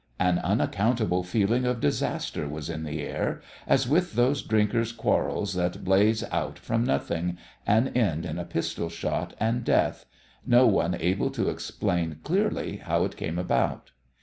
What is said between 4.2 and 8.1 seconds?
drinkers' quarrels that blaze out from nothing, and